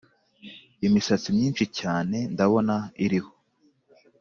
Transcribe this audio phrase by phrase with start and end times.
[0.87, 3.31] imisatsi myinshi cyane ndabona, iriho